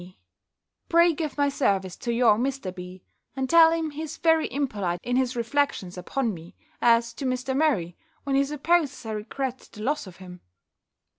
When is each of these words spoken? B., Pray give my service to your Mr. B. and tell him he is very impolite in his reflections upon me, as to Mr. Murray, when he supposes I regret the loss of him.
B., 0.01 0.17
Pray 0.89 1.13
give 1.13 1.37
my 1.37 1.47
service 1.47 1.95
to 1.97 2.11
your 2.11 2.35
Mr. 2.39 2.73
B. 2.73 3.03
and 3.35 3.47
tell 3.47 3.71
him 3.71 3.91
he 3.91 4.01
is 4.01 4.17
very 4.17 4.47
impolite 4.51 4.99
in 5.03 5.15
his 5.15 5.35
reflections 5.35 5.95
upon 5.95 6.33
me, 6.33 6.55
as 6.81 7.13
to 7.13 7.23
Mr. 7.23 7.55
Murray, 7.55 7.95
when 8.23 8.35
he 8.35 8.43
supposes 8.43 9.05
I 9.05 9.11
regret 9.11 9.59
the 9.71 9.83
loss 9.83 10.07
of 10.07 10.15
him. 10.15 10.41